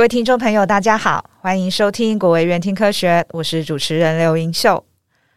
[0.00, 4.82] 各位听众朋友，大家好，欢迎收听国卫院听科学，我是主持人刘英秀。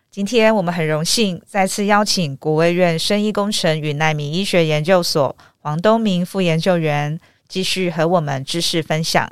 [0.09, 7.20] 今天我们很荣幸再次邀请国卫院生医工程与纳米医学研究所黄东明副研究员
[7.50, 9.29] 继续和我们知识分享。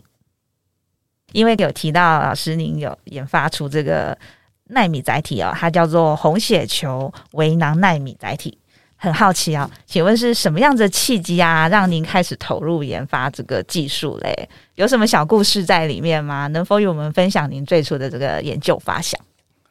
[1.32, 4.18] 因为有提到老师您有研发出这个
[4.66, 8.58] 纳米载体哦，它叫做红血球微囊纳米载体。
[9.04, 14.48] 很好奇啊，请问是什么样的契机啊，让您开始投入研发这个技术嘞？
[14.76, 16.46] 有什么小故事在里面吗？
[16.46, 19.20] 能否与我们分享您最初的这个研究发想？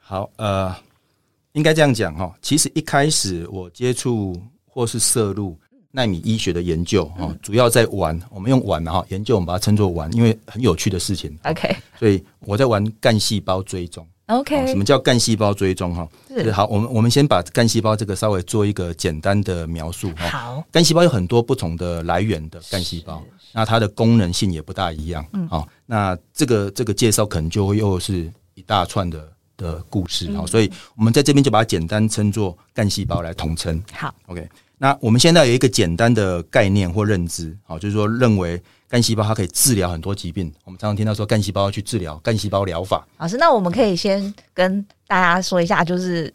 [0.00, 0.74] 好，呃，
[1.52, 2.34] 应该这样讲哈。
[2.42, 5.56] 其实一开始我接触或是涉入
[5.92, 11.38] 奈米医学的研究哈，主要在玩，我们用玩哈研究，我们把它称作玩，因为很有趣的事情。
[11.44, 14.04] OK，所以我在玩干细胞追踪。
[14.30, 15.94] OK，什么叫干细胞追踪？
[15.94, 20.10] 哈，是好，我们我们先把干细胞这个稍微做一个简单的描述。
[20.16, 25.26] 好，干细胞有很多不同的来源的干细胞，那它的功能性也不大一样。
[25.32, 30.32] 嗯，好，那这个这个介绍可能就会又是一大串的的故事。
[30.36, 33.82] 好，所以我们在这边就把它简单称作干细胞来统称。
[33.92, 38.62] 好，OK，那我们现在有一个简单的概念或认知，好，就是说认为。
[38.90, 43.06] 干细胞它可以治疗很多疾病，我们常常听到说干细胞要去治疗干细胞疗法。
[43.18, 46.32] 老师，那我们可以先跟大家说一下，就是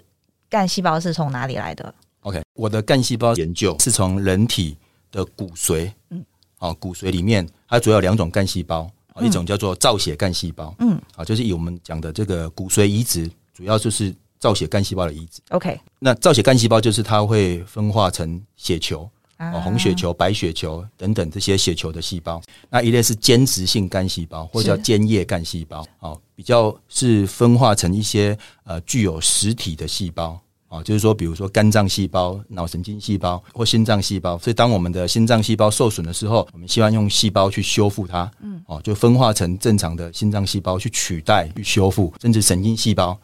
[0.50, 4.78] 干细胞是从哪里来的？OK，我的干细胞研究是从人体
[5.12, 6.24] 的骨髓，嗯，
[6.58, 8.90] 啊，骨髓里面它主要有两种干细胞，
[9.20, 15.42] 一种叫做造血干细胞，嗯，啊，就是以我们讲的这个骨髓移植，主要就是造血干细胞的移植。
[15.50, 19.10] OK，那造血干细胞就是它会分化成血球。
[19.38, 25.86] 哦，红血球、白血球等等这些血球的细胞，那一类是间质性干细胞，或者叫间叶干细胞。
[26.00, 30.40] 哦，比较是分化成一些呃具有实体的细胞。
[30.70, 34.38] 哦，就是说，比如说肝脏细胞、脑神经细胞或心脏细胞。
[34.38, 38.32] 所以，当我们的心脏细胞受损的时候，我们希望用细胞去修复它。
[38.42, 43.18] 嗯，哦，就分化成正常的心脏细胞去取代、去修复，甚至神经细胞。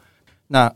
[0.46, 0.72] 那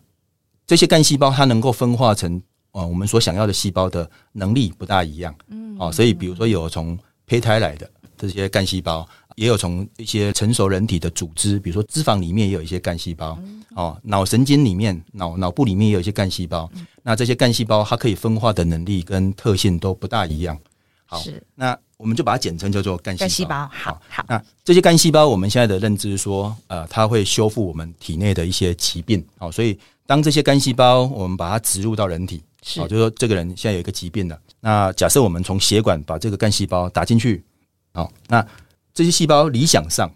[0.66, 2.40] 这些干细胞它能够分化成。
[2.76, 13.38] 哦，我们所想要的细胞的能力不大一样，嗯，哦，所以比如说有从胚胎来的这些干细胞，也有从一些成熟人体的组织，比如说脂肪里面也有一些干细胞，
[13.74, 16.70] 哦，脑神经里面、脑脑部里面也有一些干细胞，
[17.02, 20.58] 那这些干细胞它可以分化的能力跟特性都不大一样。
[21.06, 23.66] 好，是，那我们就把它简称叫做干细胞。
[23.72, 29.24] 好，好，那这些干细胞，我们现在的认知是说，呃，它会修复我们体内的一些疾病。
[29.38, 32.42] 好，所以当这些干细胞我们把它植入到人体。
[32.74, 34.36] 好，就是说这个人现在有一个疾病了。
[34.58, 37.44] 那假设我们从血管把这个干细胞打进去，
[37.92, 38.44] 好，那
[38.92, 40.10] 这些细胞理想上，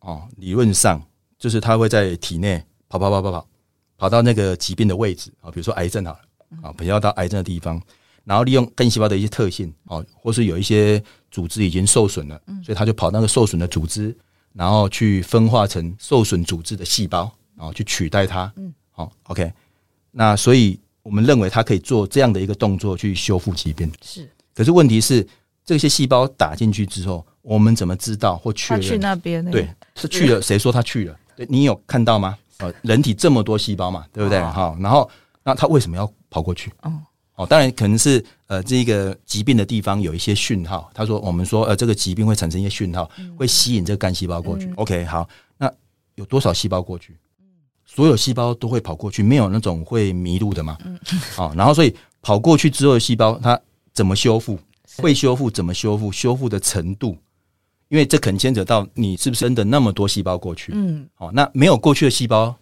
[0.00, 1.04] 哦，理论上
[1.38, 3.46] 就是它会在体内跑跑跑跑跑，
[3.98, 6.20] 跑到那个疾病的位置啊，比如说癌症好了，
[6.62, 7.78] 啊，比较到癌症的地方，
[8.24, 14.16] 然后利用干细胞的一些特性，哦，或是有一些组织已经受损了，所以它就跑那个受损的组织，
[14.54, 18.50] 然后去分化成受损组织的细胞，然后去取代它。
[18.56, 19.52] 嗯，好，OK，
[20.10, 20.80] 那所以。
[21.04, 24.28] 我们认为它可以做这样的一个动作去修复疾病，是。
[24.54, 25.24] 可是问题是，
[25.64, 28.82] 这些细胞打进去之后，我们怎么知道或确认？
[28.82, 29.44] 去那边？
[29.50, 30.40] 对，是去了。
[30.40, 31.16] 谁说他去了？
[31.36, 32.36] 对，你有看到吗？
[32.58, 34.40] 呃，人体这么多细胞嘛，对不对？
[34.40, 35.08] 好，然后
[35.42, 36.72] 那他为什么要跑过去？
[36.82, 36.92] 哦，
[37.34, 40.90] 哦，当然可能是呃，这个疾病的地方有一些讯号。
[40.94, 44.72] 他说，我们说呃，这个疾病会产生一些讯号，会吸引这个干细胞过去。
[44.76, 45.28] OK，好，
[45.58, 45.70] 那
[46.14, 47.16] 有多少细胞过去？
[47.94, 50.76] 所有细胞都会跑过去，没有那种会迷路的嘛？
[50.84, 50.98] 嗯，
[51.34, 53.58] 好， 然后所以跑过去之后的细胞，它
[53.92, 54.58] 怎么修复？
[54.96, 55.48] 会修复？
[55.50, 56.10] 怎么修复？
[56.10, 57.16] 修复的程度？
[57.88, 60.72] 因为这可能牵扯到你是不是真的那么多细胞过去？
[60.74, 62.52] 嗯，好，那没有过去的细胞，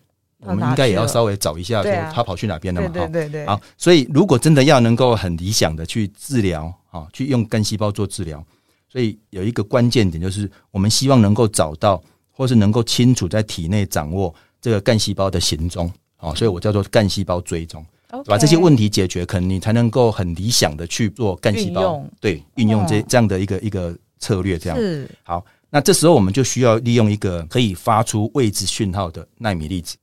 [0.40, 2.88] 我们应该也要稍微找一下，说它跑去哪边了嘛？
[2.88, 3.46] 对对对。
[3.46, 8.44] 好，所以如果真的要能够很理想的去治疗，啊，去用干细胞做治疗，
[8.86, 14.34] 所以有一个关键点就是，我们希望能够找到，或是能够清楚在体内掌握。
[14.62, 17.84] 这个干细胞的行踪，哦，所以我叫做干细胞追踪.
[18.26, 25.42] 把这些问题解决，可能你才能够很理想的去做干细胞，用对，运用这这样的一个一个策略，这样是好。
[25.70, 29.96] 那这时候我们就需要利用一个可以发出位置讯号的纳米粒子，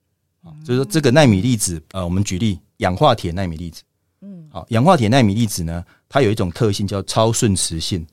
[0.66, 3.84] 就是说这个纳米粒子，呃，我们举例氧化铁纳米粒子，
[4.22, 8.04] 嗯，好，氧化铁纳米粒子呢，它有一种特性叫超顺磁性，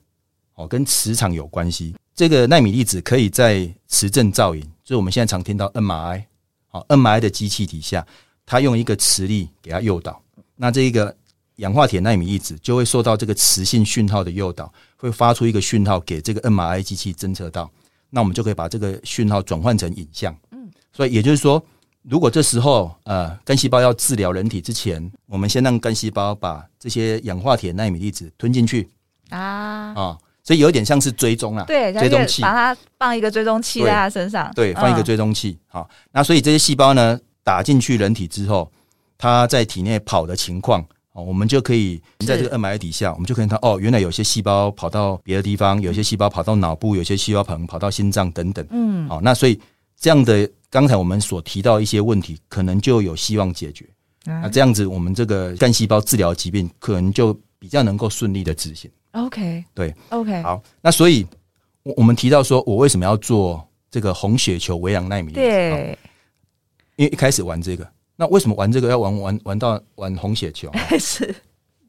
[0.53, 1.95] 哦，跟磁场有关系。
[2.13, 6.23] 这个纳米粒子可以在磁振造影，就是我们现在常听到 MRI。
[6.89, 8.05] MRI 的机器底下，
[8.45, 10.21] 它用一个磁力给它诱导，
[10.55, 11.15] 那这一个
[11.57, 17.69] 氧化铁纳米粒子就会受到这个磁性讯号的诱导，会发出一个讯号给这个 MRI 机器侦测到，
[18.09, 20.35] 那我们就可以把这个讯号转换成影像。
[20.51, 21.63] 嗯，所以也就是说，
[22.03, 28.87] 如果这时候呃干细胞要治疗人体之前，我们先让干细胞把这些氧化铁纳米粒子吞进去
[29.29, 29.39] 啊。
[29.93, 30.17] 啊，
[30.47, 35.59] 所以有点像是追踪啊，对，追踪器，把它放一个追踪器在它身上，对，放一个追踪器。
[35.67, 38.71] 好、嗯，那所以这些细胞呢，打进去人体之后，
[39.17, 48.65] 它在体内跑的情况，哦，我们就可以在这个 MRI 底下，我们就可以看哦，原来有些细胞跑到别的地方，有些细胞跑到脑部，有些细胞可能跑到心脏等等。
[48.69, 49.59] 嗯，好，那所以
[49.99, 53.85] 这样的刚才我们所提到一些问题，可能就有希望解决。
[54.23, 58.89] 那这样子，我们这个干细胞治疗疾病可能就比较能够顺利的执行。
[59.11, 60.61] OK，对，OK，好。
[60.81, 61.25] 那所以，
[61.83, 65.39] 我我们提到说，我为什么要做这个红血球微量奈米粒子？
[65.39, 65.97] 对，
[66.97, 70.71] 因为一开始玩这个，那为什么玩这个要玩玩玩到玩红血球？
[70.99, 71.35] 是，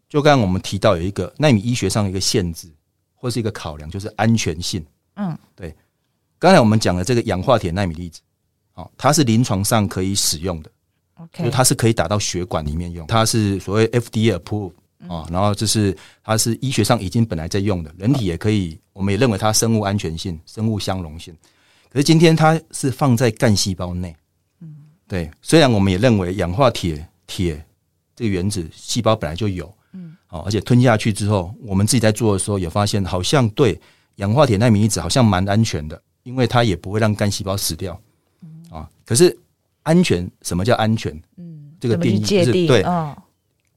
[0.09, 2.69] 就刚刚我们提到有一个纳米医学上的一个限制，
[3.15, 4.85] 或是一个考量，就是安全性。
[5.17, 5.75] 嗯，对。
[6.38, 8.21] 刚才我们讲的这个氧化铁纳米粒子，
[8.73, 10.71] 好，它是临床上可以使用的。
[11.21, 11.44] Okay.
[11.44, 14.71] 就它是可以打到血管里面用，它是所谓 FDA approved
[15.06, 21.33] 啊，然后就是它是医学上已经本来在用的，人体也可以，我们也认为它生物安全性、生物相容性。
[21.91, 24.17] 可是今天它是放在干细胞内，
[24.61, 24.75] 嗯，
[25.06, 25.31] 对。
[25.41, 27.65] 虽然我们也认为氧化铁铁
[28.17, 33.81] 这个原子细胞本来就有，嗯，哦，而且吞下去之后，我们自己在做的时候也发现，好像对
[34.17, 38.00] 氧化铁纳米粒子好像蛮安全的，因为它也不会让干细胞死掉，
[38.71, 39.39] 啊，可是。
[39.85, 40.31] 安全？
[40.43, 41.19] 什么叫安全？
[41.39, 42.83] 嗯，这个定义就是对。
[42.83, 43.17] 哦、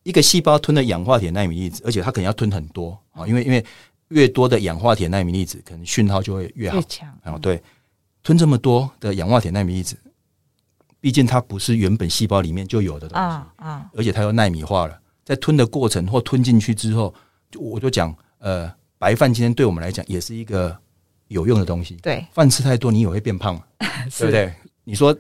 [0.04, 3.64] 一个细胞吞了氧化铁纳米粒子，而且它可能要吞很多啊，因为因为
[4.08, 6.78] 越多的氧化铁纳米粒子，可能讯号就会越好。
[6.78, 7.62] 越强啊，对，
[8.24, 9.96] 吞这么多的氧化铁纳米粒子，
[11.00, 17.14] 毕竟它不是原本细胞里面就有的东西啊，啊而且它又纳米化了，在吞的过程或吞进去之后，
[17.60, 20.76] 我就讲，呃，白饭今天对我们来讲也是一个
[21.28, 21.96] 有用的东西。
[22.02, 23.64] 对，饭吃太多你也会变胖嘛，
[24.18, 24.54] 对不对？
[24.84, 25.16] 你说。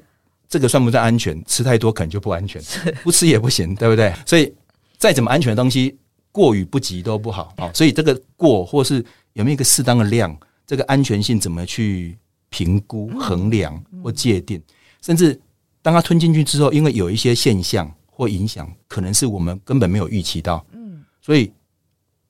[0.52, 1.42] 这个算不算安全？
[1.46, 2.62] 吃太多可能就不安全，
[3.04, 4.14] 不吃也不行，对不对？
[4.26, 4.54] 所以
[5.02, 5.98] 再怎么安全的东西，
[6.32, 7.72] 过与不及都不好啊。
[7.74, 9.04] 所以这个过或是
[9.34, 10.38] 有没有一个适当的量，
[10.68, 12.16] 这个安全性怎么去
[12.50, 14.62] 评估、衡量或界定？
[15.02, 15.42] 甚至
[15.82, 20.64] 当它吞进去之后，因为有一些现象或影响，可能是我们根本没有预期到。
[20.72, 21.52] 嗯，所以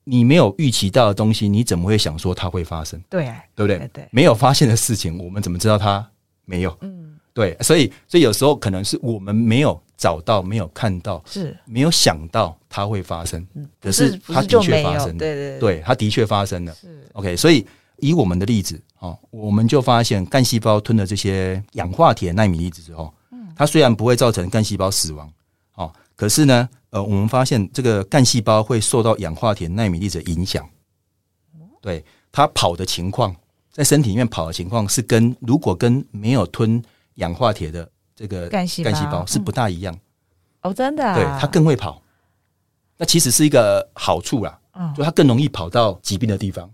[0.06, 2.97] 你没有预期到的东西，你怎么会想说它会发生？
[3.09, 3.89] 对，对不对？
[3.91, 6.09] 对，没有发现的事情，我们怎么知道它
[6.45, 6.77] 没有？
[6.79, 7.18] 嗯。
[7.33, 13.48] 对，所以所以有时候可能是我们没有找到，没有看到，是没有想到它会发生，
[13.80, 16.74] 可是它的确发生，对对对，它的确发生了。
[16.74, 17.66] 是 OK，所以
[18.00, 23.13] 以我们的例子啊，我们就发现干细胞吞了这些氧化铁纳米粒子之后，
[23.56, 25.31] 它虽然不会造成干细胞死亡，
[25.75, 30.68] 哦，可是呢，呃，我们发现这个干细胞会受到氧化铁纳米粒子的影响，
[31.80, 33.33] 对它跑的情况，
[33.72, 36.83] 在身体里面跑的情况是跟如果跟没有吞。
[37.21, 39.97] 氧化铁的这个干细干细胞是不大一样。
[40.62, 42.00] 哦，真的，对，它更会跑，
[42.97, 46.69] 那其实是一个好处啦，嗯，就它更容易跑到疾病的地方，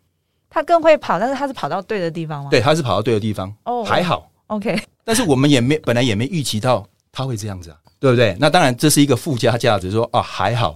[0.50, 2.50] 它更会跑，但是它是跑到对的地方吗？
[2.50, 8.36] 对，它是跑到对的地方哦，还好，OK，但是我们也没 本来也没预期到它会这样子啊，对不对？
[8.40, 10.76] 那当然这是一个附加价值，说啊还好，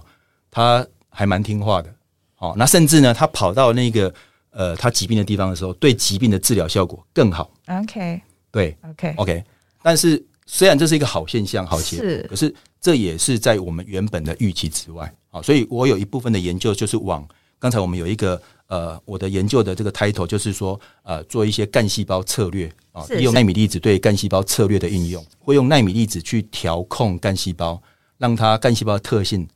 [0.50, 1.94] 它还蛮听话的，
[2.38, 4.10] 哦，那甚至呢，它跑到那个
[4.52, 9.44] 呃它疾病的地方的时候，对疾病的治疗效果更好，OK，对，OK，OK。
[9.82, 15.42] 但是，虽然这是一个好现象、好结果，可是这也是在我们原本的预期之外啊。
[15.42, 17.26] 所以我有一部分的研究就是往
[17.58, 27.80] 刚才我们有一个呃，我的研究的这个 title 就是说呃，做一些干细胞策略啊，利用纳米粒子对干细胞策略的应用，会用纳米粒子去调控干细胞，
[28.18, 29.46] 让它干细胞的特性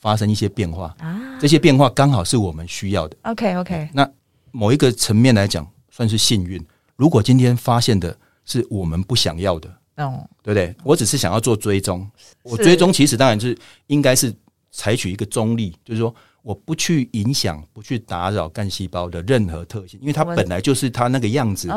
[0.00, 1.38] 发生一些变化啊。
[1.40, 3.16] 这些变化刚好是我们需要的。
[3.22, 3.88] OK OK。
[3.92, 4.08] 那
[4.50, 6.62] 某一个层面来讲，算是幸运。
[6.96, 8.16] 如果今天发现的。
[8.44, 10.74] 是我们不想要的，哦，对不对？
[10.82, 12.08] 我只是想要做追踪，
[12.42, 14.34] 我追踪其实当然是应该是
[14.70, 21.68] 采取一个中立，就是说我不去影响、不去打扰干细胞的任何特性，因为它本来就是它那个样子，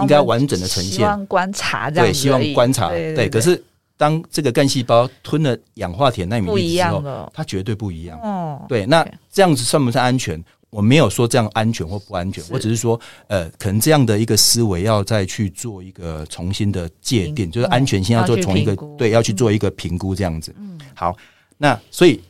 [0.00, 0.92] 应该完整的呈现。
[0.92, 3.28] 希望观察，对，希望观察，对。
[3.28, 3.62] 可是
[3.96, 8.18] 当这个干细胞吞了氧化铁纳米粒子之后，它绝对不一样。
[8.20, 10.42] 哦，对，那这样子算不算安全？
[10.76, 20.54] 我没有说这样安全或不安全，我只是说，呃，可能这样的一个思维要再去做一个重新的界定，就是安全性要做从一个对，要去做一个评估这样子。
[20.58, 21.16] 嗯，好，
[21.56, 22.20] 那所以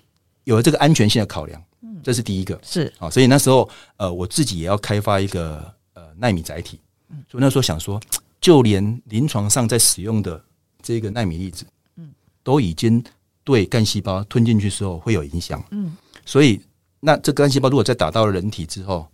[0.44, 2.56] 有了这个安全性的考量，嗯，这是第一个。
[2.62, 2.92] 是。
[3.00, 6.78] 啊，所以那时候呃，我自己也要开发一个呃纳米载体，
[7.10, 8.00] 嗯，所以那时候想说，
[8.40, 10.40] 就连临床上在使用的
[10.80, 12.10] 这个纳米粒子，嗯，
[12.44, 13.02] 都已经
[13.42, 16.60] 对干细胞吞进去之后会有影响，嗯，所以。
[17.06, 19.06] 那这干细胞如果再打到了人体之后，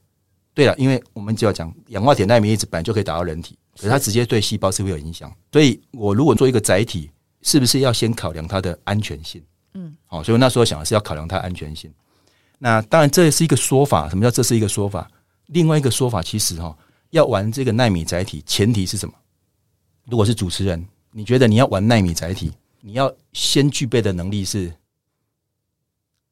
[0.54, 5.30] 对了，因为我们就要讲氧化铁纳米粒子本来就可以打到人体，可是它直接对细胞是会有影响。
[5.52, 7.10] 所以我如果做一个载体，
[7.42, 9.44] 是不是要先考量它的安全性？
[9.74, 11.92] 嗯，好，所以我那时候想的是要考量它的安全性。
[12.58, 15.06] 那当然这是一个说法，什么叫这是一个说法？
[15.48, 16.74] 另外一个说法，其实哈，
[17.10, 19.14] 要玩这个纳米载体，前提是什么？
[20.06, 24.72] 如果是主持人，你觉得你要玩纳米载体，你要先具备的能力是，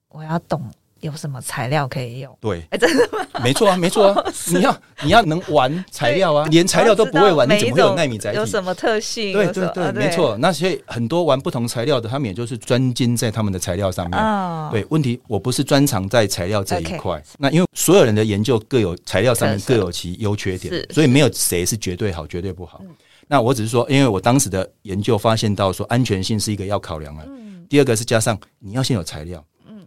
[0.09, 0.63] 我要懂。
[1.01, 2.37] 有什么材料可以用？
[2.41, 3.27] 对，哎，真的吗？
[3.43, 4.25] 没错啊，没错啊！
[4.53, 8.37] 你要你要能玩材料啊，连材料都不会玩，你怎么会有奈米载体？
[8.37, 9.33] 有什么特性？
[9.33, 10.37] 对对对，没错。
[10.39, 14.71] 那所以很多玩不同材料的，他们也就是专精在他们的材料上面。
[14.71, 17.23] 对，问题我不是专长在材料这一块。
[17.39, 22.81] 那因为所有人的研究各有材料上面各有其优缺点，所以没有谁是绝对好、绝对不好。
[23.27, 27.27] 那我只是说，因为我当时的研究发现到说，安全性是一个要考量的。
[27.69, 29.43] 第二个是加上你要先有材料。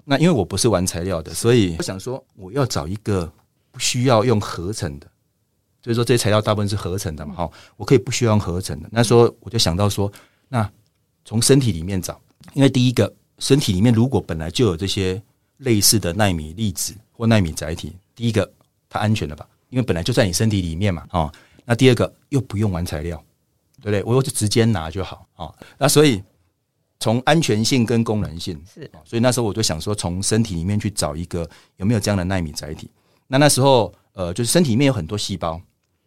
[0.05, 3.31] 那因为我不是玩材料的，所以我想说我要找一个
[3.71, 5.07] 不需要用合成的，
[5.81, 8.89] 就是说这些材料大部分是合成的嘛，哈，我可以不需要用合成的。
[8.91, 10.11] 那时候我就想到说，
[10.49, 10.69] 那
[11.23, 12.19] 从身体里面找，
[12.53, 15.21] 因为第一个身体里面如果本来就有这些
[15.57, 18.51] 类似的纳米粒子或纳米载体，第一个
[18.89, 19.47] 它安全了吧？
[19.69, 21.31] 因为本来就在你身体里面嘛，哦，
[21.63, 23.17] 那第二个又不用玩材料，
[23.81, 24.03] 对不对？
[24.03, 25.51] 我就直接拿就好啊。
[25.77, 26.21] 那所以。
[27.03, 31.45] 从安全性跟功能性是，所以那时候我就想说，从身体里面去找一个
[31.75, 32.89] 有没有这样的纳米载体。
[33.27, 35.59] 那那时候，呃，就是身体里面有很多细胞，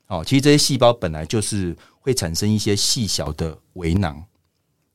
[0.07, 4.25] 哦，其实这些细胞本来就是会产生一些细小的微囊。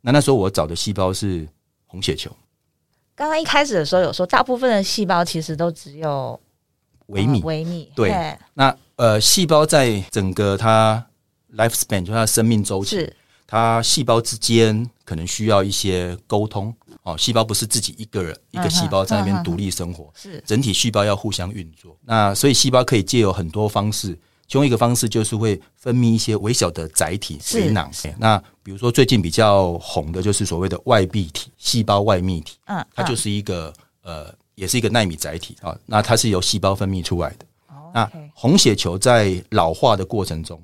[0.02, 1.48] 那那时候我找的细胞是
[1.86, 2.36] 红血球。
[3.14, 6.40] 刚刚一开始的时候有说，大部分的细胞其实都只有
[7.10, 7.92] 微米，微米。
[7.96, 11.06] 对，那呃，细胞在整个它
[11.56, 13.08] lifespan，就是它的生命周期。
[13.46, 21.98] 它细胞之间可能需要一些沟通哦，细胞不是自己一个人一个细胞在那边独立生活，是整体细胞要互相运作。
[22.06, 24.14] 那所以细胞可以借有很多方式，
[24.48, 27.92] 其中一个方式就是会分泌一些微小的载体水囊。
[28.18, 35.78] 那比如说最近比较红的就是所谓的外泌体，细胞外泌体，嗯，它就是一个呃，也是一个纳米载体啊。
[35.86, 37.46] 那它是由细胞分泌出来的。
[37.94, 40.58] 那红血球在老化的过程中。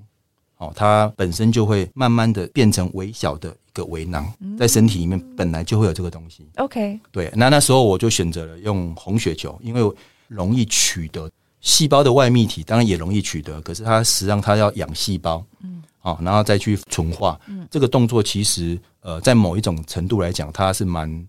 [0.57, 6.47] 哦，它本身就会慢慢的变成微小的一个微囊，在身体里面本来就会有这个东西。
[6.57, 9.81] OK，对，那那时候我就选择了用红血球，因为
[10.27, 11.29] 容易取得。
[11.59, 21.27] 细胞的外泌体当然也容易取得，可是它实际上它要养细胞，嗯，好，然后再去纯化，嗯，这个动作其实呃，在某一种程度来讲，它是蛮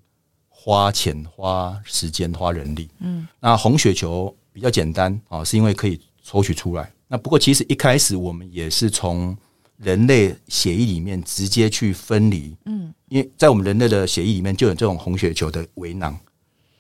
[0.49, 6.93] 花钱、花时间、花人力，嗯，那红血球比较简单啊，是因为可以抽取出来。
[7.09, 9.37] 那不过，其实一开始我们也是从
[9.79, 16.19] 人类血液里面直接去分离，嗯，因为在我们人类的血液里面就有这种红血球的微囊，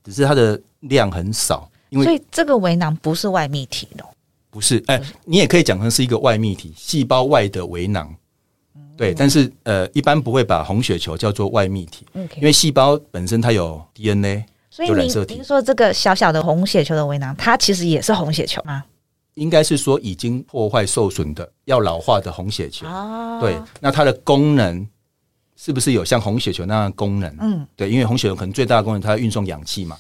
[0.05, 1.71] 只是它的量很少。
[1.91, 4.05] 因为所以这个微囊不是外泌体的，
[4.51, 4.83] 不是。
[4.89, 8.15] 哎，你也可以讲成是一个外泌体，细胞外的微囊。
[8.95, 12.05] 对，但是呃，一般不会把红血球叫做外泌体，
[12.37, 18.85] 因为细胞本身它有 DNA，所以您您说这个小小的红血球的围囊，它其实也是红血球吗？
[19.39, 22.87] 应该是说已经破坏受损的要老化的红血球，
[23.41, 24.87] 对，那它的功能
[25.57, 27.35] 是不是有像红血球那样的功能？
[27.41, 29.97] 嗯，对，因为红血球可能最大的功能它要运送氧气嘛，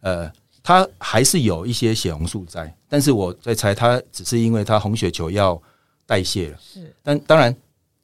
[0.00, 0.30] 呃，
[0.62, 5.60] 它还是有一些血红素在，但是我在猜它只是因为它红血球要
[6.06, 7.54] 代谢了，是，但当然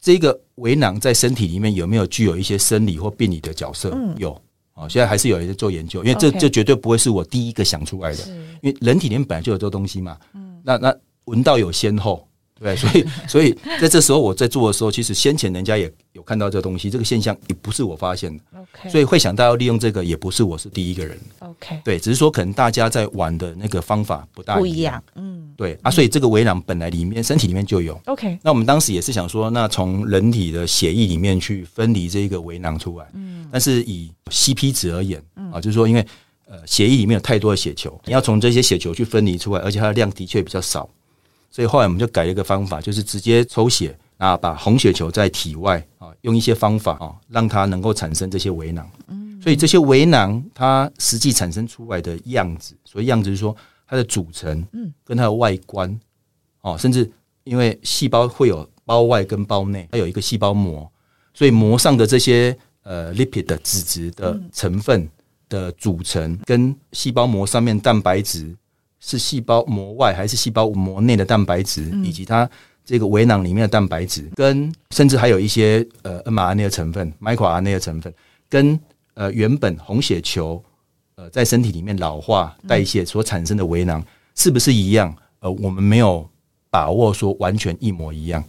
[0.00, 3.97] 这个围囊在身体里面有没有具有一些生理或病理的角色？
[4.16, 4.40] 有。
[4.80, 8.25] 哦，现在还是有人在做研究，因为这这绝对不会是我第一个想出来的，
[8.62, 10.16] 因为人体里面本来就有这个东西嘛。
[10.35, 10.95] 嗯，那那
[11.25, 12.29] 闻道有先后，
[12.61, 18.45] 对，所以所以在这时候我在做的时候，其实先前人家也有看到这个东西，这个现象也不是我发现的。
[18.53, 21.19] OK，所以会想到要利用这个，也不是我是第一个人。
[21.39, 25.03] OK，对，只是说可能大家在玩的那个方法不大不一样。
[25.15, 25.37] 嗯。
[25.57, 28.01] 对啊，所以这个微囊本来里面身体里面就有。
[28.05, 33.07] OK，那我们当时也是想说，那从人体的血液里面去分离这个微囊出来。
[33.15, 35.21] 嗯，但是以 CP 值而言，
[35.53, 36.07] 啊，就是说因为
[36.49, 40.88] 呃血液里面有太多的血球，你要从这些血球去分离出来，而且它的量的确比较少，
[41.50, 48.90] 所以后来我们就改了一个方法，就是直接抽血啊，把红血球在体外啊，用一些方法啊，让它能够产生这些围囊。
[49.07, 53.55] 嗯，所以这些围囊它实际产生出来的样子，所以样子是说。
[53.90, 55.99] 它的组成，嗯，跟它的外观，
[56.61, 57.11] 哦，甚至
[57.45, 60.87] 因为细胞会有胞外跟胞内，它有一个细胞膜，
[61.33, 65.09] 所以膜上的这些呃 lipid 的脂质的成分
[65.49, 68.55] 的组成，跟细胞膜上面蛋白质
[69.00, 72.49] 是细胞膜外还是细胞膜内的蛋白质，以及它
[72.85, 78.12] 这个微囊里面的蛋白质，跟甚至还有一些呃 mRNA 的成分、microRNA 的成分，
[78.49, 78.78] 跟
[79.14, 80.62] 呃原本红血球。
[81.21, 84.00] 呃，在身体里面老化代谢所产生的微囊
[84.37, 85.12] 是不是一样？
[85.40, 86.25] 呃，我们没有
[86.71, 88.45] 把握说完全一模一样。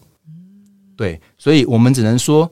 [0.95, 2.47] 对，所以我们只能说，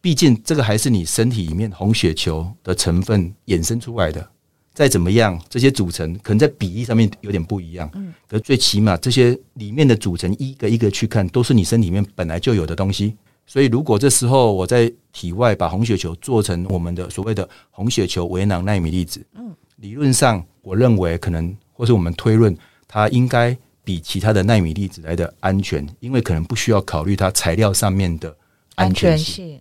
[0.00, 4.26] 毕竟这个还是你身体里面红血球的成分衍生出来的，
[4.72, 7.90] 再怎么样，这些组成可能在比例上面有点不一样。
[7.94, 13.14] 嗯，可是最起码这些里面的组成一个一个去看，都是你身体里面本来就有的东西。
[13.46, 22.56] 所以如果这时候我在体外把红血球做成我们的所谓的红血球微囊纳米粒子，嗯，理论上我认为可能或是我们推论，
[22.88, 28.34] 它应该比其他的纳米粒子来的安全，因为可能不需要考虑它材料上面的
[28.76, 29.60] 安全性。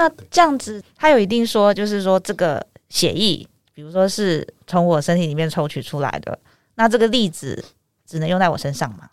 [0.00, 3.46] 那这样子，他有一定说，就是说这个血液。
[3.74, 6.38] 比如说是从我身体里面抽取出来的，
[6.74, 7.62] 那这个粒子
[8.06, 9.08] 只能用在我身上吗？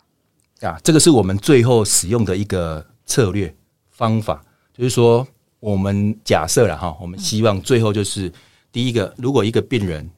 [0.60, 3.54] 啊，这个是我们最后使用的一个策略
[3.90, 4.42] 方法，
[4.76, 5.26] 就是说
[5.60, 8.30] 我们假设了哈，我们希望最后就是
[8.72, 10.10] 第一个，如果一个病人，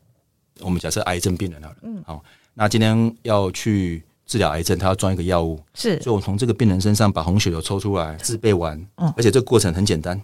[0.61, 2.25] 我们假设癌症病人好了，嗯，好，
[2.55, 10.21] 那今天要去治疗癌症，他要装一个药物，是，所以我从这个病人身上把红血球抽出来，制备完，嗯，而且这个过程很简单。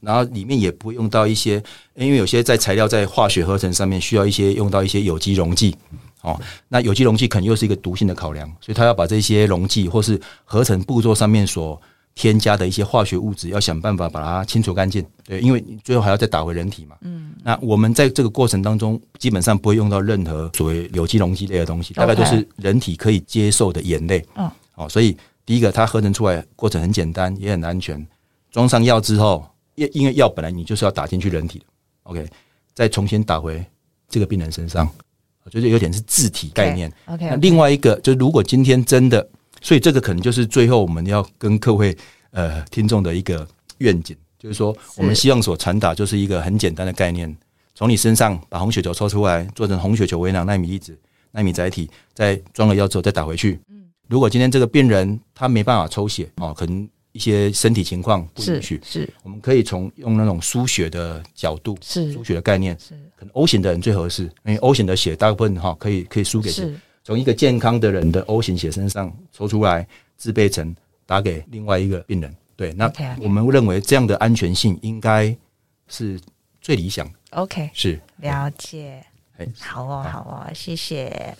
[0.00, 1.62] 然后里面也不会用到一些，
[1.94, 5.76] 因为有些在材料在化学合成上面需要一些用到一些有机溶剂，
[6.22, 11.80] 哦，那有机溶剂可能又是一个毒性的考量，所以他要把这些溶剂或是合成步骤上面所
[12.14, 15.04] 添加的一些化学物质，要想办法把它清除干净。
[15.24, 16.96] 对，因为最后还要再打回人体嘛。
[17.02, 17.32] 嗯。
[17.44, 24.24] 那我们在这个过程当中，基本上不会用到任何所谓有机溶剂类的东西，大概都是人体可以接受的盐类。
[24.34, 24.50] 嗯。
[24.74, 28.04] 哦，所以第一个它合成出来过程很简单，也很安全。
[28.50, 29.46] 装上药之后。
[29.78, 31.64] 因因为药本来你就是要打进去人体的
[32.02, 32.26] ，OK，
[32.74, 33.64] 再重新打回
[34.08, 34.88] 这个病人身上，
[35.50, 36.90] 就是有点是自体概念。
[37.06, 39.26] Okay, OK，那另外一个就是如果今天真的，
[39.62, 41.96] 所以这个可能就是最后我们要跟各位
[42.32, 43.46] 呃听众的一个
[43.78, 47.34] 愿景，就是说我们希望所传达就是一个很简单的概念，
[47.74, 50.98] 从你身上把红血球抽出来，做成红血球微囊纳米粒子、
[51.30, 53.60] 纳米载体，再装了药之后再打回去。
[53.68, 56.88] 嗯，如果今天这个病人他没办法抽血哦，可能。
[57.18, 69.84] 一些身体情况不允许，是我们可以从用那种输血的角度，是输血的概念，是可能 O 型的人最合适，因为 O 型的血大部分哈可以可以输给是从一个健康的人的 O 型血身上抽出来，
[70.16, 70.72] 制备成
[71.06, 72.32] 打给另外一个病人。
[72.54, 72.88] 对，那
[73.20, 75.36] 我们认为这样的安全性应该
[75.88, 76.20] 是
[76.60, 77.12] 最理想的。
[77.30, 79.04] OK，是了解。
[79.58, 81.36] 好哦，好哦，谢谢。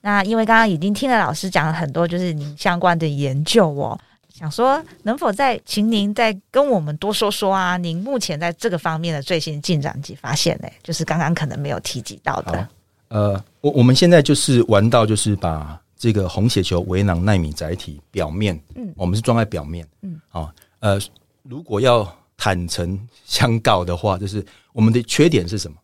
[0.00, 3.98] 那因为刚刚已经听了老师讲了很多，就是您相关的研究哦。
[4.36, 7.76] 想说，能否再请您再跟我们多说说啊？
[7.76, 10.68] 您目前在这个方面的最新进展及发现呢？
[10.82, 12.68] 就是刚刚可能没有提及到的。
[13.08, 20.98] 呃，我我们现在就是玩到，就是把这个红血球微囊纳米载体表面，嗯，我们是装在表面，嗯，好，呃，
[21.44, 22.04] 如果要
[22.36, 25.76] 坦诚相告的话，就是我们的缺点是什么？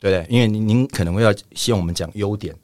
[0.00, 0.34] 对不对？
[0.34, 2.56] 因为您您可能会要希望我们讲优点，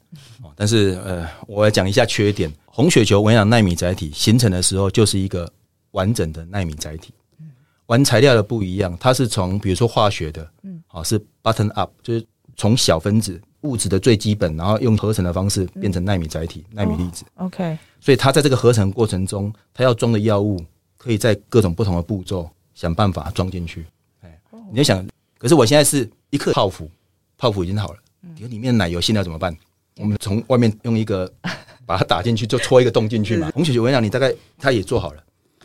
[0.55, 2.51] 但是呃，我要讲一下缺点。
[2.75, 5.49] 红血球微囊纳米载体形成的时候，就是一个
[5.91, 7.13] 完整的纳米载体。
[7.85, 17.23] 玩材料的不一样，它是从比如说化学的，嗯，好是 button up，就是从小分子物质的最基本，然后用合成的方式变成纳米载体、奈米粒子。
[17.35, 20.61] OK，所以它在这个合成过程中，它要装的药物
[20.97, 23.85] 可以在各种不同的步骤想办法装进去。
[24.19, 24.37] 哎，
[24.69, 25.07] 你要想，
[25.37, 26.91] 可是我现在是一克泡芙，
[27.37, 27.99] 泡芙已经好了，
[28.49, 29.55] 里面奶油现在怎么办？
[29.95, 31.31] 我们从外面用一个。
[31.85, 33.51] 把它打进去，就戳一个洞进去嘛。
[33.53, 35.21] 红血球微囊，你大概它也做好了。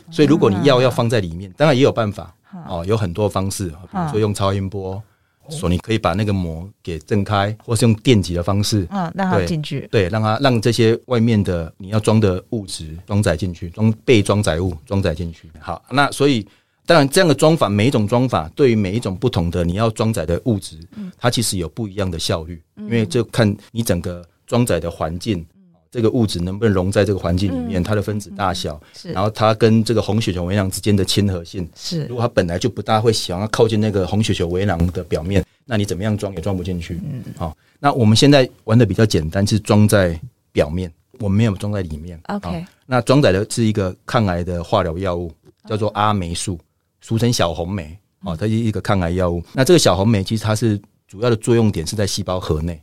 [0.09, 2.35] 所以如果你药要放在里面，当然也有办法
[2.67, 5.01] 哦，有很多方式，比如说用超音波，
[5.49, 15.49] 说你可以把那个膜给震开，或是用电极的方式，嗯，让它进去，对，让它让这些外面的你要装的物质装载进去，装被装载物装载进去。
[15.59, 16.45] 好，那所以
[16.85, 20.77] 当然这样的装法，每一种装法对于每一种不同的你要装载的物质，
[21.17, 25.45] 它其实有不一样的效率，因为就看你整个装载的环境。
[25.91, 27.83] 这个物质能不能溶在这个环境里面？
[27.83, 32.05] 它的分子大小，是，然后它跟这个红血球微囊之间的亲和性是。
[32.05, 36.97] 如果它本来就不大会想要靠近那个红血球微囊的表面，那你怎么样装也装不进去。
[37.03, 40.17] 嗯，好，那我们现在玩的比较简单，是装在
[40.53, 42.17] 表面，我们没有装在里面。
[42.27, 45.29] OK，那装载的是一个抗癌的化疗药物，
[45.67, 46.57] 叫做阿霉素，
[47.01, 47.97] 俗称小红莓。
[48.23, 49.43] 哦，它是一个抗癌药物。
[49.51, 52.81] 那这个小红莓其实它是主要的作用点是在细胞核内。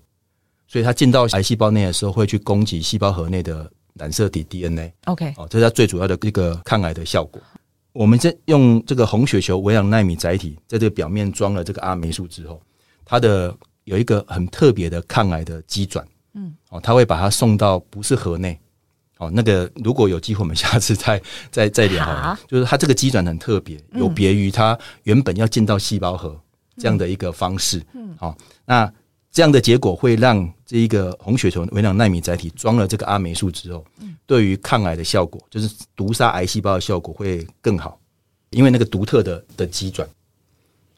[0.68, 4.92] 所以它进到癌细胞内的时候，会去攻击细胞核内的染色体 DNA。
[5.06, 7.40] OK，哦，这是它最主要的一个抗癌的效果。
[7.94, 12.60] 我们这用这个红血球微囊奈米载体，在这个表面装了这个阿霉素之后，
[13.04, 16.06] 它的有一个很特别的抗癌的机转。
[16.34, 18.56] 嗯，哦，它会把它送到不是核内。
[19.16, 22.38] 哦，那个如果有机会，我们下次再再再聊。
[22.46, 26.38] 就是它这个机转很特别，有别于它原本要进到细胞核
[26.76, 27.82] 这样的一个方式。
[27.94, 28.92] 嗯，好，那。
[29.30, 33.84] 这样的结果会让这一个红血球微囊纳米载体装了这个阿霉素之后，
[34.26, 38.00] 对于抗癌的效果，就是毒杀癌细胞的效果会更好，
[38.50, 40.08] 因为那个独特的的机转。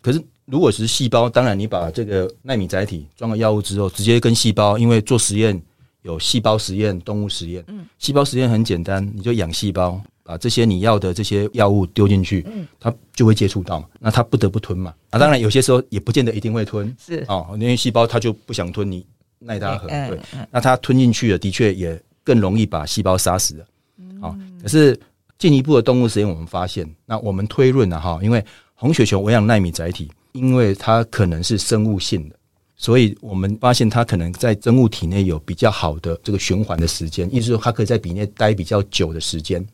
[0.00, 5.60] 可是如果是细胞，当然你把这个纳米载体装了药物之后，直接跟细胞，因为做实验
[6.02, 7.62] 有细胞实验、动物实验。
[7.68, 14.94] 嗯，细胞实验很简单，你就养细胞，把这些你要的这些药物丢进去，嗯，它就会接触到嘛，那它不得不吞嘛。
[15.10, 19.04] 啊，当然有些时候也不见得一定会吞，是哦，因为细胞它就不想吞，你
[19.40, 19.88] 奈它何？
[19.88, 23.66] 对，那它吞进去了，的确也更容易把细胞杀死了。
[24.20, 24.96] 好，可是
[25.36, 30.08] 进一步的动物实验，我们发现，那我们推论了哈，因为红血球微养纳米载体。
[30.32, 32.36] 因为它可能是生物性的，
[32.76, 39.66] 所以我们发现它可能在生物体内有比较好的这个循环的时间，意思说它可以在体内待比较久的时间，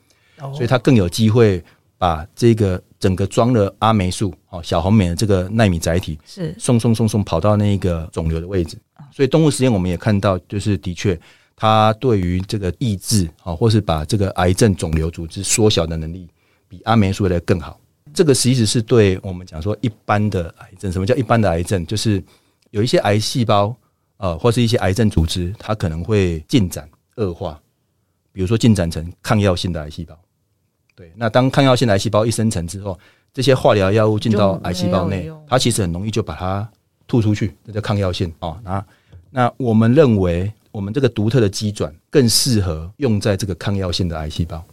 [0.54, 1.62] 所以它更有机会
[1.98, 8.76] 把这个整个装了阿霉素哦小红莓的这个纳米载体是送送送送跑到那个肿瘤的位置。
[9.12, 11.18] 所以动物实验我们也看到，就是的确
[11.54, 16.28] 它对于这个抑制啊，或是把这个癌症肿瘤组织缩小的能力，
[16.68, 17.80] 比阿霉素来的更好。
[18.12, 21.86] 这个其实是对我们讲说一般的癌症，什么叫一般的癌症？
[21.86, 22.22] 就是
[22.70, 23.74] 有一些癌细胞，
[24.18, 27.60] 呃，或是一些癌症组织，它可能会进展恶化，
[28.32, 30.18] 比如说进展成抗药性的癌细胞。
[30.96, 32.98] 对，那当抗药性的癌细胞一生成之后，
[33.32, 36.68] 这些化疗药物进到癌细胞内，它其实很容易就把它
[37.06, 38.58] 吐出去，这叫抗药性哦。
[38.64, 38.86] 那
[39.30, 44.64] 那我们认为，我们这个独特的机转更适合用在这个抗药性的癌细胞，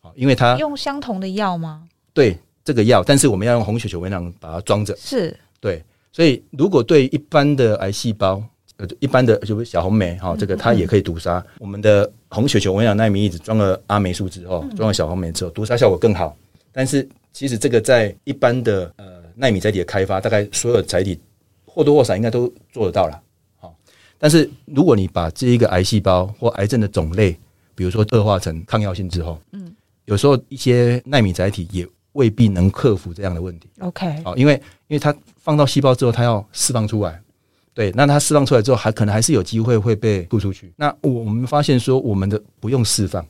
[0.00, 1.88] 好，因为它用相同的药吗？
[2.12, 2.38] 对。
[2.62, 5.82] 这个药，但是我们要用红血球微囊把它装着，是对。
[6.12, 8.40] 所以如果对一般的癌细胞，
[8.80, 11.44] 呃，一般的就是小红莓哈，这个它也可以毒杀。
[11.58, 16.34] 我们的红血球微囊奈米粒子装了阿霉素之后，装了小红莓之后，毒杀效果更好。
[16.72, 21.20] 但是其实这个在一般的呃纳米载体的开发，大概所有载体
[21.66, 23.22] 或多或少应该都做得到了。
[23.58, 23.76] 好，
[24.18, 27.36] 但是如果你把这一个癌细胞或癌症的种类，
[27.74, 29.74] 比如说恶化成抗药性之后，嗯，
[30.06, 31.86] 有时候一些耐米载体也。
[32.14, 33.70] 未必能克服这样的问题。
[33.78, 34.54] OK，好，因为
[34.88, 37.22] 因为它放到细胞之后，它要释放出来，
[37.72, 40.72] 对，那它释放出来之后，还可能还是有机会会被吐出去。
[40.76, 43.24] 那我们发现说，我们的不用释放，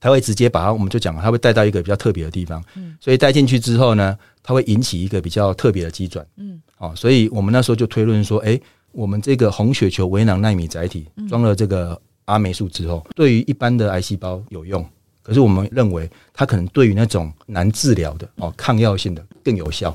[0.00, 2.62] 它会直接把它，我们就讲，它会带到一个比较特别的地方。
[2.74, 6.26] 嗯，所以带进去之后呢，它会引起一个比较特别的机转。
[6.36, 8.60] 嗯，哦，所以我们那时候就推论说，诶，
[8.92, 14.84] 我们这个红血球微囊纳米载体装了这个阿霉素之后，对于一般的癌细胞有用。
[15.22, 19.94] 可是我们认为，它可能对于那种难治疗的哦，抗药性的更有效。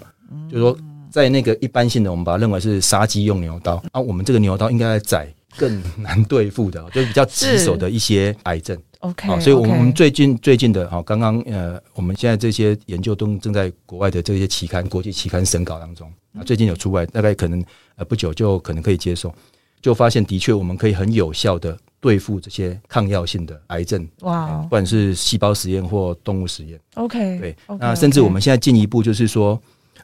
[0.49, 0.77] 就是说，
[1.11, 8.77] 在那个一般性的，我们把它认为是杀鸡用牛刀啊，我们这个牛刀应该来宰更难对付的，就是比较棘手的一些癌症。
[8.99, 17.63] OK，所以我们最近最近的哈，刚刚呃，我们现在这些研究都正在国外的这些期刊、国际期刊审稿当中啊，最近有出来，大概可能
[17.95, 19.33] 呃不久就可能可以接受，
[19.81, 21.77] 就发现的确我们可以很有效的。
[21.99, 29.61] 对付这些抗药性的癌症，哇，不管是细胞实验或动物实验，OK，对，okay, 那甚至我们现在进一步就是说，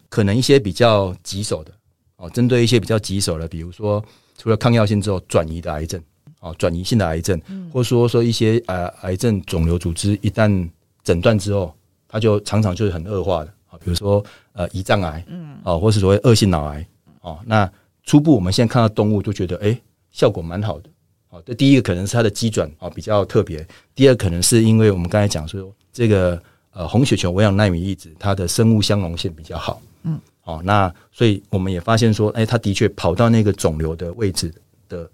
[0.10, 1.72] 可能一些比较棘手的
[2.18, 4.04] 哦，针对一些比较棘手的，比如说
[4.38, 6.02] 除了抗药性之后转移的癌症，
[6.40, 7.40] 哦，转移性的癌症，
[7.72, 10.70] 或者说说一些呃癌症肿瘤组织一旦
[11.04, 11.74] 诊断之后，
[12.08, 16.88] 它就常常就是很恶化的啊，比如说呃胰脏癌，嗯，哦，或是所谓恶性脑癌，
[17.22, 17.70] 哦，那
[18.04, 19.80] 初步我们现在看到动物就觉得，哎，
[20.12, 20.90] 效果蛮好的。
[21.30, 26.42] 好，这第一个可能是它的基转啊比较特别，第二可能是因为我们刚才讲说这个
[26.72, 34.52] 呃红血球维养纳米粒子它的生物相容性比较好，嗯，好，那所以我们也发现说，哎，它的确跑到那个肿瘤的位置
[34.90, 35.10] 的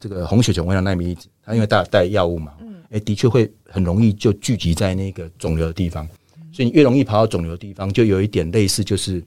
[0.00, 6.08] 这个红血球微量纳米粒子，它因为带带药物嘛，嗯，哎，的确会很容易就聚集在那个肿瘤的地方，
[6.52, 9.22] 所以你越容易跑到肿瘤的地方，就有一点类似就是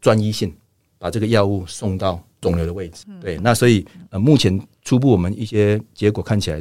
[0.00, 0.54] 专一性，
[0.98, 2.22] 把这个药物送到。
[2.42, 6.60] 肿瘤的位置，对，那所以呃，目前初步我们一些结果看起来，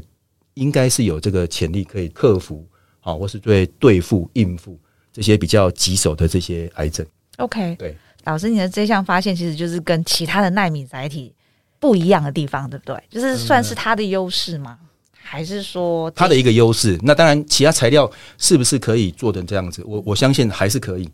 [0.53, 2.63] 应该是有这个潜力可以克服
[2.99, 4.79] 啊，或是对对付应付
[5.11, 7.03] 这些比较棘手的这些癌症。
[7.41, 11.33] OK，对，老师，你的这项发现其实就是跟其他的纳米载体
[11.79, 12.95] 不一样的地方，对不对？
[13.09, 14.77] 就是算是它的优势吗？
[15.13, 16.99] 还是说它的一个优势？
[17.03, 19.83] 那当然，其他材料是不是可以做成这样子？
[19.85, 21.09] 我我相信还是可以，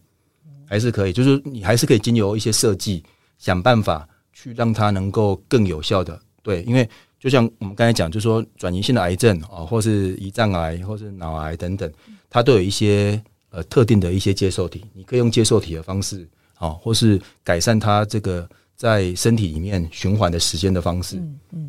[0.65, 3.03] 还是可以，就是你还是可以经由一些设计
[3.37, 4.07] 想办法。
[4.39, 6.87] 去让它能够更有效的对，因为
[7.19, 11.91] 就像我们刚才讲，就是说转移性的癌症啊，或是胰脏癌，或是脑癌等等，
[12.29, 13.19] 它都有一些
[13.57, 16.27] 呃特定的一些接受体，你可以用接受体的方式
[16.59, 21.19] 啊，或是改善它这个在身体里面循环的时间的方式，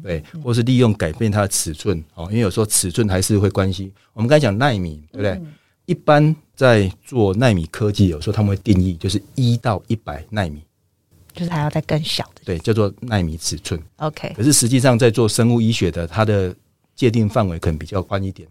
[0.02, 3.90] 对，或是利用改变它的尺寸哦，因为有时候尺寸还是会关系。
[4.12, 5.40] 我们刚才讲奈米，对不对？
[5.86, 10.62] 一般在做纳米科技，有时候他们会定义就是一到一百纳米。
[11.32, 13.80] 就是还要再更小的，对，叫做纳米尺寸。
[13.96, 16.54] OK，可是实际上在做生物医学的，它的
[16.94, 18.46] 界定范围可能比较宽一点。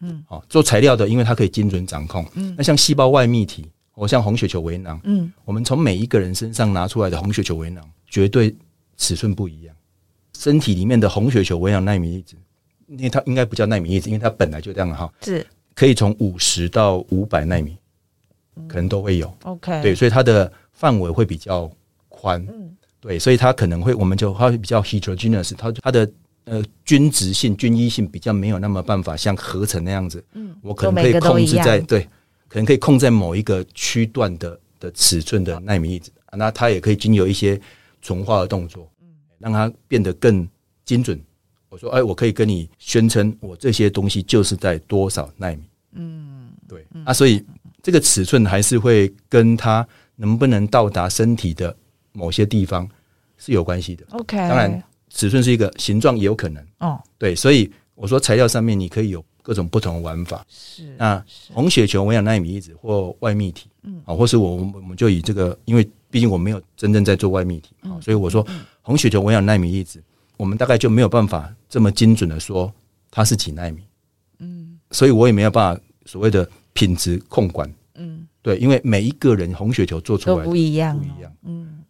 [0.00, 2.24] 嗯，哦，做材料的，因为它可以精准掌控。
[2.34, 8.54] 嗯，那像细胞外泌体，我像红血球围囊，嗯，我们从每一个人身上拿出来的红血球围囊，绝对
[8.96, 9.74] 尺寸不一样。
[10.38, 12.36] 身体里面的红血球围囊纳米粒子，
[12.88, 17.76] 因为它应该不叫纳米粒子，因为它本来就这样哈，是可以从五十到五百纳米，
[18.68, 19.34] 可能都会有。
[19.44, 21.70] OK，对，所以它的范围会比较
[22.08, 22.46] 宽。
[22.50, 26.06] 嗯，对，所以它可能会，我们就它会比较 heterogeneous，它它的
[26.46, 30.24] 呃均值性、均一性比较没有那么办法像合成那样子。
[30.32, 32.02] 嗯，我可能可以控制在对，
[32.48, 37.60] 可能可以控制在某一个区段的的尺寸的纳米粒子，那它也可以经由一些
[38.00, 40.48] 纯化的动作，嗯，让它变得更
[40.84, 41.20] 精准。
[41.68, 45.62] 我说，哎，我可以跟你宣称，我这些东西就是在多少纳米。
[45.92, 47.44] 嗯，对，啊，所以。
[47.82, 51.72] 这个尺寸还是会跟它能不能到达身体的
[52.10, 52.88] 某些地方
[53.38, 54.04] 是有关系的。
[54.10, 54.82] OK，当然
[55.16, 56.64] 尺寸是一个形状也有可能。
[56.78, 60.44] 哦，对，所以我说材料上面你可以有各种不同的玩法。
[60.48, 68.46] 是，那红血球围囊奈米粒子或外泌体，嗯，啊，或是我我们就以这个，因为毕竟我没有真正在做外泌体啊，所以我说
[68.82, 70.00] 红血球围囊奈米粒子，
[70.36, 72.72] 我们大概就没有办法这么精准的说
[73.10, 73.82] 它是几纳米。
[74.38, 76.48] 嗯，所以我也没有办法所谓的。
[76.76, 81.82] 品质控管，嗯，对，因为每一个人红血球做出来不一样，不一样，嗯，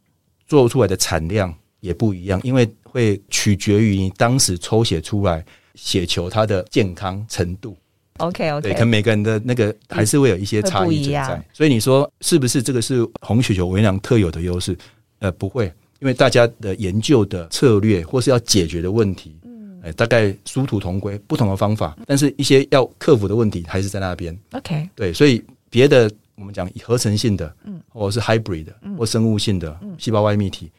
[0.47, 7.77] 做出来的产量也不一样，因为会取决于你当时抽血出来血球它的健康程度。
[8.19, 11.45] OK OK，对，可能每个人的那个还是会有一些差异存在。
[11.53, 14.77] 所以你说是不是这个是红血球微囊特有的优势？
[15.19, 15.67] 呃，不会，
[16.01, 19.37] 因为大家的研究的策略或是要解决的问题。
[19.95, 24.37] 大概殊途同归，不同的方法，但是一些要克服的问题还是在那边。
[24.51, 30.73] OK，对，所以别的我们讲合成性的，嗯，或者是 hybrid 的，或生物性的，细胞外泌体，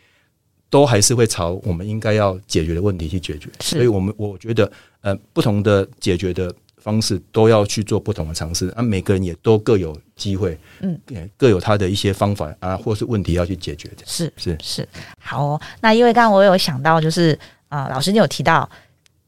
[0.69, 3.49] 都还是会朝我们应该要解决的问题去解决。
[3.59, 10.99] 所以我们我觉得，呃，不同的解决的方式都要去做不同的尝试，啊，每个人也都各有机会，嗯，
[11.37, 14.03] 各有他的一些方法啊，或是问题要去解决的。
[14.05, 14.87] 是是是，
[15.19, 15.61] 好哦。
[15.81, 17.37] 那因为刚刚我有想到，就是
[17.69, 18.69] 啊、呃，老师你有提到。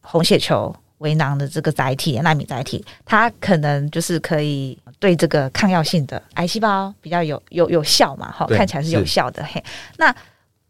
[0.01, 8.31] 红血球围囊的这个载体，纳米载体，它可能就是可以对这个抗药性的癌细胞比较有有有效嘛？
[8.31, 9.43] 哈，看起来是有效的。
[9.43, 9.63] 嘿，
[9.97, 10.15] 那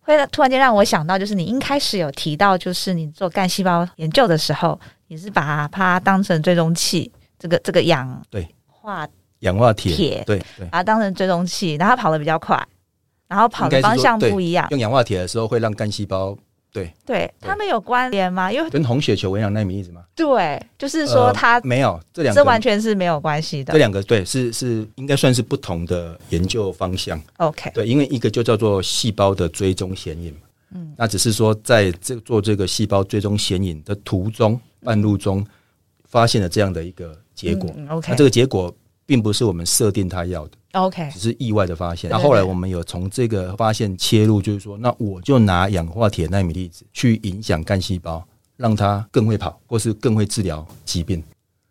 [0.10, 9.08] 会突然间让我想到，就是你一开始有提到，就是你做干细胞研究的时候，你是把它当成追踪器，这个这个氧对化
[9.40, 12.62] 氧化铁铁对对，把它当成追踪器，然后它跑得比较快，
[13.28, 14.68] 然后跑的方向不一样。
[14.72, 16.38] 用氧化铁的时候会让干细胞。
[16.72, 18.52] 对对，他们有关联吗？
[18.52, 20.04] 因为跟红血球围囊奈米粒子吗？
[20.16, 23.74] 对，就是说它、呃、没有这两个，这完全是没有关系的。
[23.74, 27.20] 这两个对是是应该算是不同的研究方向。
[27.38, 30.42] OK，对，因为一个就叫做细胞的追踪显影嘛，
[30.76, 35.44] 嗯，那只是说在这做这个细胞追踪显影的途中半路中
[36.06, 37.74] 发现了这样的一个结果。
[37.76, 38.72] 嗯、OK，那这个结果
[39.08, 40.52] 并不是我们设定它要的。
[40.74, 42.12] OK，只是意外的发现。
[42.12, 48.24] 那后来我们有从这个发现切入，就是说，那我就拿氧化铁纳米粒子去影响干细胞，
[48.56, 51.24] 让它更会跑，或是更会治疗疾病。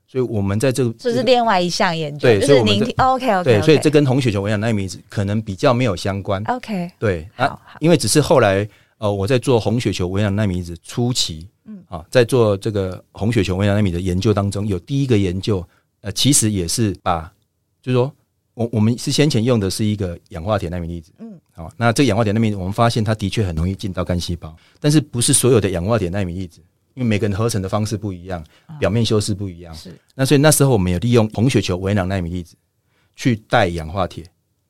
[0.08, 2.22] 所以，我们在这个这是另外一项研究。
[2.22, 6.42] 对，所以我们 OK OK 对，所以这跟红血球维养纳米粒子可能比较没有相关。
[6.44, 15.64] OK，对啊，因为只是后来呃，我在做红血球维养纳米粒子初期，嗯啊，在做这个红血球维养纳米的研究当中，有第一个研究，
[16.00, 17.32] 呃，其实也是把，
[17.80, 18.12] 就是说。
[18.58, 26.60] 我我们是先前用的是一个氧化铁纳米粒子，嗯，好，那这个氧化铁纳米，我们发现它的确很容易进到干细胞，但是不是所有的氧化铁纳米粒子，
[26.94, 28.44] 因为每个人合成的方式不一样，
[28.80, 29.96] 表面修饰不一样，是。
[30.16, 32.56] 那所以那时候我们有利用红血球微囊纳米粒子
[33.14, 34.24] 去带氧化铁，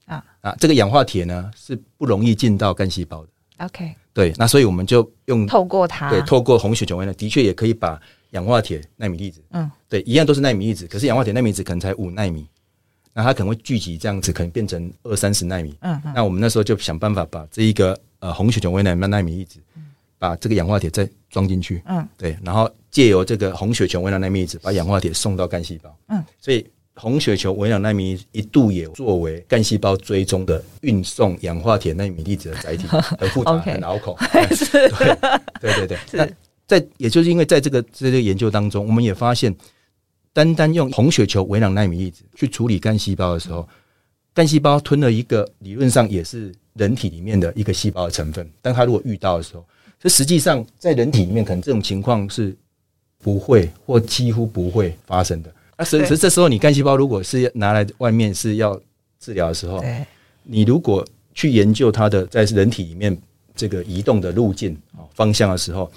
[0.04, 0.22] 啊。
[0.42, 3.28] 啊，这个氧化铁呢是不容易进到干细胞的
[3.64, 7.98] ，OK，对，那所以我们就用透过它，对，透过红血球微囊，的确也可以把
[8.32, 12.46] 氧化铁纳米粒子，嗯，对，一样都是纳米粒子，可是氧化铁纳米粒子可能才五纳米。
[13.18, 15.74] 那它可能会聚集这样子，可能变成二三十纳米。
[15.80, 19.58] 嗯，那我们那时候就想办法把这一个呃红血球围囊纳米粒子，
[20.20, 21.82] 把这个氧化铁再装进去。
[21.86, 25.92] 嗯，对，然后借由这个红血球微囊奈米粒子把氧化铁送到干细胞。
[26.10, 34.16] 嗯，所以红血球微囊纳米一度也作为干细胞追踪的运送氧化铁纳米粒子的载体，很复杂，很拗口。
[35.60, 36.28] 对对对对，那
[36.68, 39.52] 在也就是因为在这个这个研究当中，我们也发现。
[40.38, 43.68] 单单用红血球围囊纳米粒子去处理干细胞的时候，
[44.32, 49.66] 干细胞吞了一个理论上也是人体里面的一个细胞的成分，但它如果遇到的时候，
[49.98, 52.56] 这实际上在人体里面可能这种情况是
[53.20, 55.52] 不会或几乎不会发生的。
[55.76, 58.80] 那所以这时候你干细胞如果是拿来外面是要
[59.18, 59.82] 治疗的时候，
[60.44, 63.20] 你如果去研究它的在人体里面
[63.56, 65.90] 这个移动的路径啊方向的时候，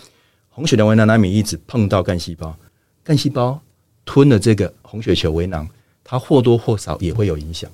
[0.50, 2.58] 红血球围囊纳米粒子碰到干细胞，
[3.04, 3.62] 干细胞。
[4.06, 5.68] 吞了这个红血球围囊，
[6.04, 7.70] 它或多或少也会有影响。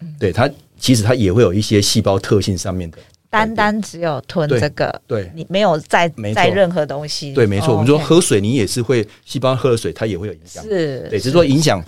[0.00, 2.98] 嗯、对它其实它也会有一些细胞特性上面的。
[3.30, 7.32] 单单只有吞这个，对，你没有再再任何东西。
[7.32, 7.72] 对，没错。
[7.72, 10.62] 我们说喝水，你也是会细胞喝了水，它也会有影响。
[10.62, 11.84] 是，对，只是说影响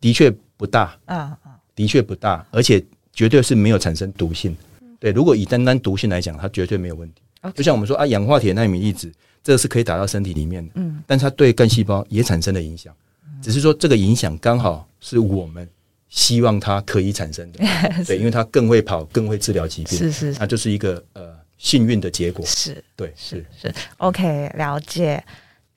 [0.00, 0.96] 的确不大。
[1.04, 1.36] 啊
[1.74, 4.56] 的确不大，而且绝对是没有产生毒性。
[4.98, 7.20] 对，如果以单单毒性来讲，它绝对没有问题。
[7.54, 9.12] 就像我们说啊，氧化铁纳米粒子，
[9.44, 10.72] 这个是可以打到身体里面的。
[10.76, 12.94] 嗯，但它对干细胞也产生了影响，
[13.42, 15.68] 只是说这个影响刚好是我们。
[16.08, 17.58] 希望它可以产生的，
[18.06, 25.22] 对，因为它更会跑，更会治疗疾病，是是，那就是一个呃幸运的结果，是对，是是，是，OK，了解。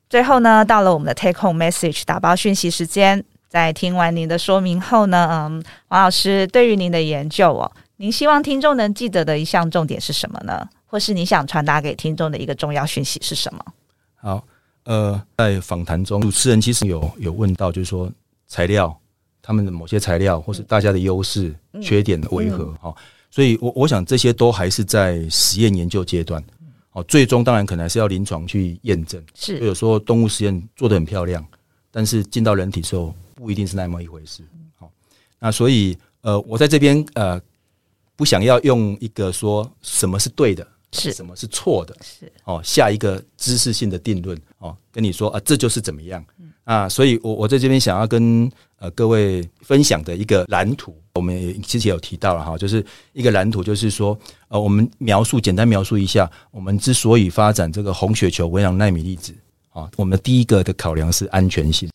[0.08, 10.70] 最后呢，到了我们的 Take Home Message 打包讯息时间，在听完您的说明后呢，嗯，王老师对于您的研究哦，您希望听众能记得的一项重点是什么呢？
[10.86, 13.66] 或是你想传达给听众的一个重要讯息是什么？
[14.16, 14.46] 好，
[14.90, 18.12] 呃，在访谈中，主持人其实有有问到，就是说
[18.48, 18.94] 材料。
[19.42, 22.72] 他们的某些材料，或是大家的优势、缺点为何？
[22.74, 22.94] 哈，
[23.32, 26.44] 所以我我想这些都还是在实验研究阶段。
[26.92, 29.24] 哦，最终当然可能还是要临床去验证。
[29.34, 31.44] 是，有时候动物实验做得很漂亮，
[31.90, 34.44] 但是进到人体之后不一定是那么一回事。
[34.78, 34.92] 好，
[35.40, 37.42] 那所以呃，我在这边呃，
[38.16, 41.14] 不想要用一个说什么是对的，是。
[41.14, 41.36] 什么？
[41.36, 42.32] 是错的，是。
[42.46, 44.40] 哦，下一个知识性的定论。
[44.60, 46.24] 哦，跟你说啊，这就是怎么样。
[46.64, 48.48] 啊，所以我我在这边想要跟
[48.78, 54.18] 呃各位分享的一个蓝图，我们也之前有提到了哈，就是一个蓝图，就是说
[54.50, 59.34] 呃，我们描述简单描述一下，我们之所以发展这个红血球微量纳米粒子
[59.72, 61.90] 啊，我们第一个的考量是安全性，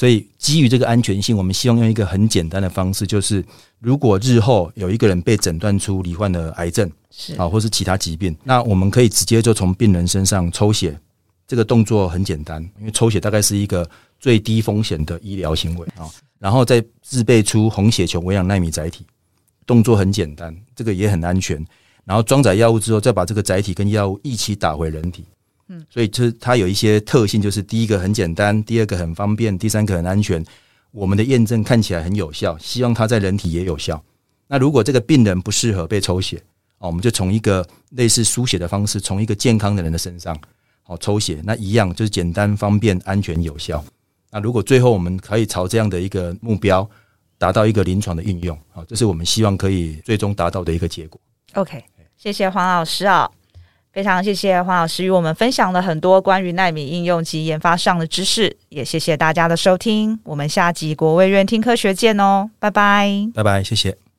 [0.00, 3.44] 所以基于这个安全性，我们希望用一个很简单的方式，就是
[3.80, 10.98] 如果日后有一个人被诊断出罹患了癌症是啊，或是其他疾病，那我们可以直接就从病人身上抽血，
[11.46, 13.86] 这个动作很简单，因为抽血大概是一个。
[14.20, 16.04] 最低风险的医疗行为啊，
[16.38, 19.06] 然后再制备出红血球维养纳米载体，
[19.64, 21.56] 动作很简单，这个也很安全。
[22.04, 25.24] 然后装载药物之后，再把这个载体跟药物一起打回人体。
[25.72, 30.44] 嗯，所以就是它有一些特性，就是第一个很简单，第二个很方便，第三个很安全。
[30.90, 34.02] 我们的验证看起来很有效，希望它在人体也有效。
[34.48, 36.42] 那如果这个病人不适合被抽血，
[36.78, 40.36] 哦，我们就从一个类似输血的方式，从一个健康的人的身上，
[40.82, 43.84] 好抽血，那一样就是简单、方便、安全、有效。
[44.32, 46.88] 那如果最后我们可以朝这样的一个目标
[47.38, 51.20] 达到一个临床的应用，好，这是我们希望可以最终达到的一个结果。
[51.54, 51.84] OK，
[52.16, 53.30] 谢谢黄老师啊，
[53.92, 64.09] 非常谢谢黄老师与我们分享了很多关于纳米应用及研发上的知识，也谢谢大家的收听，我们下集国卫院听科学见哦，拜拜，拜拜，谢谢。